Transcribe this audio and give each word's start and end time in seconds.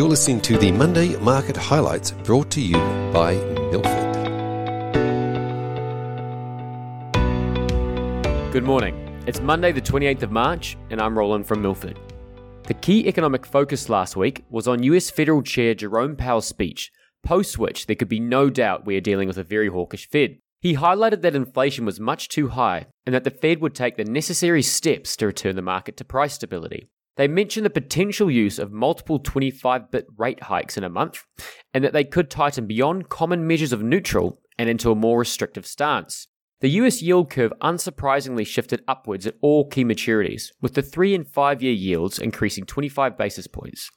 You're 0.00 0.08
listening 0.08 0.40
to 0.40 0.56
the 0.56 0.72
Monday 0.72 1.14
Market 1.16 1.58
Highlights 1.58 2.12
brought 2.12 2.50
to 2.52 2.60
you 2.62 2.78
by 3.12 3.34
Milford. 3.70 4.14
Good 8.50 8.64
morning. 8.64 9.22
It's 9.26 9.40
Monday, 9.40 9.72
the 9.72 9.82
28th 9.82 10.22
of 10.22 10.32
March, 10.32 10.78
and 10.88 11.02
I'm 11.02 11.18
Roland 11.18 11.46
from 11.46 11.60
Milford. 11.60 11.98
The 12.66 12.72
key 12.72 13.08
economic 13.08 13.44
focus 13.44 13.90
last 13.90 14.16
week 14.16 14.42
was 14.48 14.66
on 14.66 14.82
US 14.84 15.10
Federal 15.10 15.42
Chair 15.42 15.74
Jerome 15.74 16.16
Powell's 16.16 16.48
speech, 16.48 16.90
post 17.22 17.58
which 17.58 17.84
there 17.84 17.94
could 17.94 18.08
be 18.08 18.20
no 18.20 18.48
doubt 18.48 18.86
we 18.86 18.96
are 18.96 19.02
dealing 19.02 19.28
with 19.28 19.36
a 19.36 19.44
very 19.44 19.68
hawkish 19.68 20.08
Fed. 20.08 20.38
He 20.62 20.76
highlighted 20.76 21.20
that 21.20 21.36
inflation 21.36 21.84
was 21.84 22.00
much 22.00 22.30
too 22.30 22.48
high 22.48 22.86
and 23.04 23.14
that 23.14 23.24
the 23.24 23.30
Fed 23.30 23.60
would 23.60 23.74
take 23.74 23.98
the 23.98 24.04
necessary 24.04 24.62
steps 24.62 25.14
to 25.16 25.26
return 25.26 25.56
the 25.56 25.60
market 25.60 25.98
to 25.98 26.06
price 26.06 26.32
stability. 26.32 26.88
They 27.20 27.28
mentioned 27.28 27.66
the 27.66 27.70
potential 27.70 28.30
use 28.30 28.58
of 28.58 28.72
multiple 28.72 29.18
25 29.18 29.90
bit 29.90 30.06
rate 30.16 30.44
hikes 30.44 30.78
in 30.78 30.84
a 30.84 30.88
month 30.88 31.22
and 31.74 31.84
that 31.84 31.92
they 31.92 32.02
could 32.02 32.30
tighten 32.30 32.66
beyond 32.66 33.10
common 33.10 33.46
measures 33.46 33.74
of 33.74 33.82
neutral 33.82 34.40
and 34.58 34.70
into 34.70 34.90
a 34.90 34.94
more 34.94 35.18
restrictive 35.18 35.66
stance. 35.66 36.28
The 36.60 36.70
US 36.70 37.02
yield 37.02 37.28
curve 37.28 37.52
unsurprisingly 37.60 38.46
shifted 38.46 38.82
upwards 38.88 39.26
at 39.26 39.34
all 39.42 39.68
key 39.68 39.84
maturities, 39.84 40.44
with 40.62 40.72
the 40.72 40.80
3 40.80 41.14
and 41.14 41.28
5 41.28 41.62
year 41.62 41.74
yields 41.74 42.18
increasing 42.18 42.64
25 42.64 43.18
basis 43.18 43.46
points. 43.46 43.90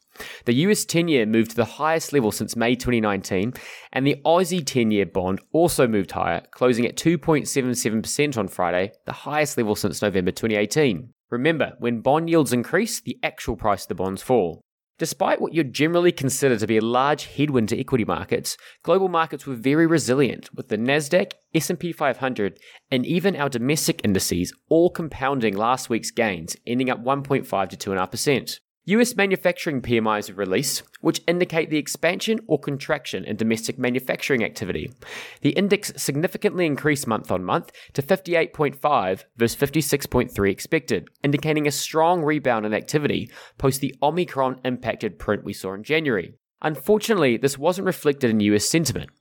The 0.44 0.55
US 0.55 0.84
10 0.84 1.08
year 1.08 1.26
moved 1.26 1.52
to 1.52 1.55
the 1.55 1.64
highest 1.64 2.12
level 2.12 2.34
since 2.34 2.58
May 2.58 2.76
2019, 2.76 3.53
and 3.94 4.05
the 4.05 4.17
Aussie 4.26 4.66
10 4.66 4.92
year 4.92 5.05
bond 5.05 5.40
also 5.53 5.88
moved 5.88 6.12
higher, 6.12 6.42
closing 6.52 6.86
at 6.86 6.98
2.77% 6.98 8.38
on 8.38 8.50
Friday, 8.50 8.92
the 9.05 9.14
highest 9.14 9.58
level 9.58 9.78
since 9.78 10.02
November 10.02 10.31
2018. 10.31 11.14
Remember, 11.34 11.73
when 11.80 12.02
bond 12.02 12.30
yields 12.30 12.54
increase, 12.54 13.02
the 13.02 13.18
actual 13.23 13.55
price 13.55 13.86
of 13.86 13.88
the 13.88 13.96
bonds 13.96 14.22
fall. 14.22 14.62
Despite 15.00 15.42
what 15.42 15.52
you'd 15.52 15.73
generally 15.73 16.12
consider 16.12 16.59
to 16.59 16.68
be 16.68 16.78
a 16.78 16.86
large 16.86 17.26
headwind 17.26 17.70
to 17.70 17.80
equity 17.80 18.06
markets, 18.06 18.56
global 18.84 19.09
markets 19.09 19.48
were 19.48 19.56
very 19.56 19.88
resilient, 19.88 20.53
with 20.53 20.67
the 20.67 20.78
Nasdaq, 20.78 21.31
S&P 21.56 21.92
500, 21.92 22.59
and 22.92 23.03
even 23.08 23.36
our 23.36 23.50
domestic 23.50 24.02
indices 24.03 24.53
all 24.70 24.92
compounding 24.92 25.58
last 25.58 25.90
week's 25.90 26.12
gains, 26.12 26.56
ending 26.67 26.92
up 26.92 27.03
1.5 27.03 27.70
to 27.70 27.78
2.5%. 27.78 28.59
US 28.86 29.16
manufacturing 29.16 29.81
PMIs 29.81 30.30
are 30.30 30.34
released, 30.34 30.84
which 31.00 31.22
indicate 31.26 31.70
the 31.70 31.78
expansion 31.78 32.42
or 32.48 32.59
contraction 32.59 33.23
in 33.23 33.38
domestic 33.38 33.80
manufacturing 33.80 34.44
activity. 34.44 34.92
The 35.40 35.52
index 35.52 35.94
significantly 35.95 36.66
increased 36.66 37.08
month 37.08 37.31
on 37.31 37.45
month 37.45 37.72
to 37.94 38.02
58.5 38.02 39.23
versus 39.38 39.72
56.3 39.72 40.52
expected, 40.52 41.08
indicating 41.23 41.66
a 41.66 41.72
strong 41.72 42.23
rebound 42.23 42.66
in 42.66 42.73
activity 42.73 43.31
post 43.58 43.80
the 43.80 43.95
Omicron 44.03 44.59
impacted 44.66 45.18
print 45.18 45.45
we 45.45 45.53
saw 45.53 45.73
in 45.73 45.84
January. 45.84 46.34
Unfortunately, 46.62 47.38
this 47.38 47.58
wasn't 47.58 47.88
reflected 47.88 48.31
in 48.31 48.42
US 48.42 48.66
sentiment, 48.68 49.12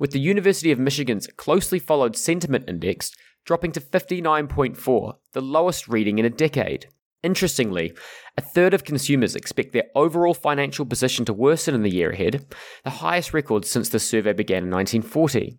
with 0.00 0.10
the 0.10 0.20
University 0.20 0.72
of 0.72 0.80
Michigan's 0.80 1.28
closely 1.36 1.78
followed 1.78 2.16
sentiment 2.16 2.68
index 2.68 3.12
dropping 3.44 3.70
to 3.72 3.80
59.4, 3.80 5.14
the 5.32 5.40
lowest 5.40 5.86
reading 5.86 6.18
in 6.18 6.24
a 6.24 6.30
decade. 6.30 6.88
Interestingly, 7.22 7.92
a 8.36 8.40
third 8.40 8.74
of 8.74 8.84
consumers 8.84 9.36
expect 9.36 9.72
their 9.72 9.84
overall 9.94 10.34
financial 10.34 10.84
position 10.84 11.24
to 11.26 11.32
worsen 11.32 11.74
in 11.74 11.82
the 11.82 11.94
year 11.94 12.10
ahead, 12.10 12.46
the 12.82 12.90
highest 12.90 13.32
record 13.32 13.64
since 13.64 13.88
the 13.88 14.00
survey 14.00 14.32
began 14.32 14.64
in 14.64 14.70
1940. 14.70 15.58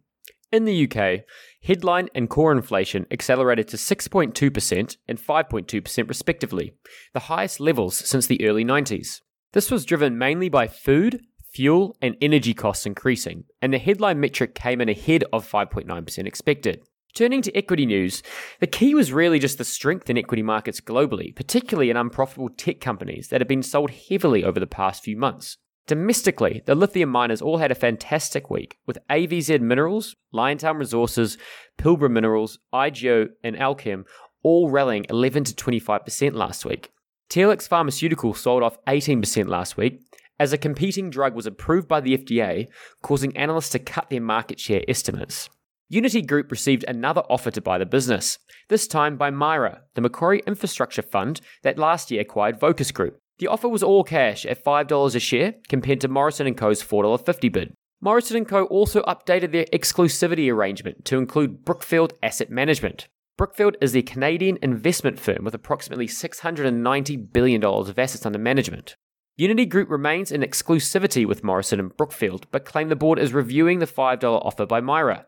In 0.52 0.66
the 0.66 0.88
UK, 0.88 1.22
headline 1.64 2.10
and 2.14 2.30
core 2.30 2.52
inflation 2.52 3.08
accelerated 3.10 3.68
to 3.70 3.78
6.2% 3.78 4.98
and 5.08 5.18
5.2% 5.18 6.10
respectively, 6.10 6.74
the 7.14 7.22
highest 7.22 7.60
levels 7.60 7.96
since 7.96 8.28
the 8.28 8.46
early 8.46 8.66
90s. 8.66 9.22
This 9.54 9.72
was 9.72 9.86
driven 9.86 10.18
mainly 10.18 10.50
by 10.50 10.68
food, 10.68 11.22
fuel, 11.54 11.96
and 12.02 12.16
energy 12.22 12.54
costs 12.54 12.86
increasing, 12.86 13.46
and 13.62 13.74
the 13.74 13.80
headline 13.80 14.20
metric 14.20 14.54
came 14.54 14.82
in 14.82 14.90
ahead 14.90 15.24
of 15.32 15.50
5.9% 15.50 16.28
expected. 16.28 16.82
Turning 17.14 17.44
to 17.44 17.56
equity 17.56 17.86
news, 17.86 18.24
the 18.60 18.66
key 18.66 18.96
was 18.96 19.14
really 19.14 19.38
just 19.38 19.60
the 19.60 19.64
strength 19.64 20.10
in 20.10 20.18
equity 20.18 20.42
markets 20.42 20.82
globally, 20.82 21.36
particularly 21.36 21.92
in 21.92 21.98
unprofitable 21.98 22.50
tech 22.50 22.80
companies 22.80 23.28
that 23.28 23.40
have 23.40 23.48
been 23.48 23.62
sold 23.62 23.92
heavily 23.92 24.44
over 24.44 24.60
the 24.60 24.66
past 24.66 25.04
few 25.04 25.16
months. 25.16 25.58
Domestically, 25.86 26.64
the 26.66 26.74
lithium 26.74 27.10
miners 27.10 27.40
all 27.40 27.60
had 27.60 27.70
a 27.70 27.76
fantastic 27.76 28.50
week, 28.50 28.80
with 28.88 28.98
AVZ 29.12 29.62
Minerals, 29.62 30.16
Liontown 30.34 30.80
Resources, 30.80 31.38
Pilbara 31.78 32.10
Minerals, 32.10 32.58
IGO, 32.74 33.30
and 33.44 33.56
Allkem 33.58 34.06
all 34.42 34.72
rallying 34.72 35.06
11 35.08 35.44
to 35.44 35.54
25% 35.54 36.34
last 36.34 36.66
week. 36.66 36.92
Telix 37.30 37.68
Pharmaceutical 37.68 38.34
sold 38.34 38.64
off 38.64 38.84
18% 38.86 39.48
last 39.48 39.78
week, 39.78 40.02
as 40.40 40.52
a 40.52 40.58
competing 40.58 41.12
drug 41.12 41.36
was 41.36 41.46
approved 41.46 41.88
by 41.88 42.02
the 42.02 42.18
FDA, 42.18 42.70
causing 43.04 43.38
analysts 43.38 43.70
to 43.70 43.80
cut 43.80 44.10
their 44.10 44.20
market 44.20 44.60
share 44.60 44.82
estimates. 44.88 45.50
Uniti 45.94 46.26
Group 46.26 46.50
received 46.50 46.84
another 46.88 47.22
offer 47.30 47.52
to 47.52 47.62
buy 47.62 47.78
the 47.78 47.86
business, 47.86 48.40
this 48.68 48.88
time 48.88 49.16
by 49.16 49.30
MIRA, 49.30 49.84
the 49.94 50.02
Macquarie 50.02 50.42
infrastructure 50.48 51.04
fund 51.04 51.40
that 51.62 51.78
last 51.78 52.10
year 52.10 52.22
acquired 52.22 52.60
Vocus 52.60 52.92
Group. 52.92 53.20
The 53.38 53.46
offer 53.46 53.70
was 53.70 53.84
all 53.84 54.04
cash 54.04 54.44
at 54.44 54.66
$5 54.66 55.16
a 55.16 55.20
share 55.20 55.54
compared 55.70 56.02
to 56.02 56.08
Morrison 56.08 56.52
& 56.54 56.56
Co.'s 56.56 56.82
$4.50 56.82 57.52
bid. 57.52 57.74
Morrison 58.02 58.44
& 58.46 58.46
Co. 58.46 58.64
also 58.66 59.04
updated 59.04 59.52
their 59.52 59.66
exclusivity 59.66 60.52
arrangement 60.52 61.06
to 61.06 61.20
include 61.20 61.64
Brookfield 61.64 62.14
Asset 62.24 62.50
Management. 62.50 63.08
Brookfield 63.38 63.78
is 63.80 63.96
a 63.96 64.02
Canadian 64.02 64.58
investment 64.64 65.20
firm 65.20 65.44
with 65.44 65.54
approximately 65.54 66.08
$690 66.08 67.32
billion 67.32 67.64
of 67.64 68.00
assets 68.00 68.26
under 68.26 68.40
management. 68.40 68.96
Uniti 69.40 69.70
Group 69.70 69.92
remains 69.92 70.32
in 70.32 70.42
exclusivity 70.42 71.28
with 71.28 71.44
Morrison 71.44 71.80
and 71.80 71.96
Brookfield, 71.96 72.48
but 72.50 72.66
claim 72.66 72.90
the 72.90 72.96
board 72.96 73.20
is 73.20 73.32
reviewing 73.32 73.78
the 73.78 73.86
$5 73.86 74.24
offer 74.24 74.66
by 74.66 74.82
MIRA. 74.82 75.28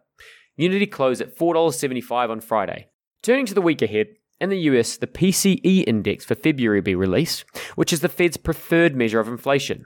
Uniti 0.60 0.90
closed 0.90 1.22
at 1.22 1.36
$4.75 1.38 2.30
on 2.30 2.40
Friday. 2.40 2.88
Turning 3.22 3.46
to 3.46 3.54
the 3.54 3.62
week 3.62 3.82
ahead, 3.82 4.08
in 4.40 4.50
the 4.50 4.60
US, 4.60 4.98
the 4.98 5.08
PCE 5.08 5.84
index 5.88 6.26
for 6.26 6.36
February 6.36 6.80
will 6.80 6.86
be 6.86 6.96
released, 6.96 7.46
which 7.76 7.94
is 7.94 8.02
the 8.02 8.10
Fed's 8.10 8.38
preferred 8.38 8.96
measure 8.96 9.20
of 9.20 9.28
inflation. 9.28 9.86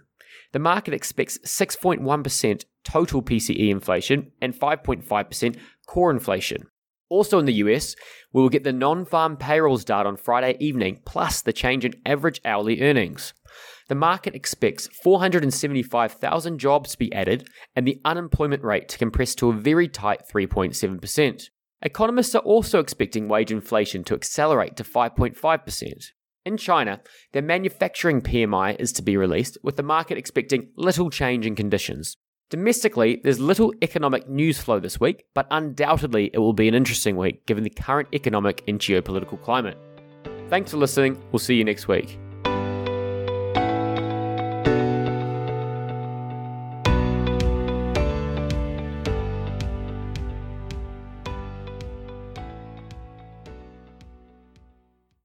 The 0.52 0.60
market 0.60 0.94
expects 0.94 1.38
6.1% 1.40 2.66
total 2.84 3.22
PCE 3.22 3.70
inflation 3.70 4.32
and 4.42 4.54
5.5% 4.54 5.58
core 5.86 6.12
inflation. 6.12 6.64
Also 7.10 7.40
in 7.40 7.46
the 7.46 7.54
US, 7.54 7.96
we 8.34 8.42
will 8.42 8.50
get 8.50 8.64
the 8.64 8.74
non 8.74 9.06
farm 9.06 9.38
payrolls 9.38 9.84
data 9.84 10.08
on 10.08 10.18
Friday 10.18 10.56
evening, 10.60 11.02
plus 11.06 11.42
the 11.42 11.54
change 11.54 11.86
in 11.86 11.94
average 12.06 12.42
hourly 12.46 12.82
earnings 12.82 13.34
the 13.90 13.96
market 13.96 14.36
expects 14.36 14.88
475,000 15.04 16.60
jobs 16.60 16.92
to 16.92 16.98
be 16.98 17.12
added 17.12 17.50
and 17.76 17.86
the 17.86 18.00
unemployment 18.06 18.64
rate 18.64 18.88
to 18.90 18.98
compress 18.98 19.36
to 19.36 19.50
a 19.50 19.54
very 19.54 19.88
tight 19.88 20.22
3.7%. 20.32 21.50
Economists 21.82 22.36
are 22.36 22.44
also 22.44 22.80
expecting 22.80 23.28
wage 23.28 23.52
inflation 23.52 24.04
to 24.04 24.14
accelerate 24.14 24.78
to 24.78 24.84
5.5%. 24.84 25.94
In 26.46 26.58
China, 26.58 27.02
their 27.34 27.42
manufacturing 27.42 28.22
PMI 28.22 28.80
is 28.80 28.92
to 28.94 29.02
be 29.02 29.18
released, 29.18 29.58
with 29.64 29.76
the 29.76 29.84
market 29.84 30.18
expecting 30.18 30.70
little 30.78 31.10
change 31.10 31.46
in 31.46 31.56
conditions. 31.56 32.16
Domestically, 32.50 33.22
there's 33.24 33.40
little 33.40 33.74
economic 33.82 34.28
news 34.30 34.60
flow 34.60 34.80
this 34.80 35.00
week, 35.00 35.26
but 35.34 35.48
undoubtedly 35.52 36.30
it 36.34 36.40
will 36.40 36.54
be 36.54 36.68
an 36.68 36.74
interesting 36.76 37.18
week 37.18 37.46
given 37.46 37.64
the 37.64 37.70
current 37.70 38.10
economic 38.14 38.64
and 38.68 38.80
geopolitical 38.80 39.42
climate. 39.42 39.78
Thanks 40.50 40.72
for 40.72 40.78
listening. 40.78 41.22
We'll 41.32 41.40
see 41.40 41.56
you 41.56 41.64
next 41.64 41.88
week. 41.88 42.20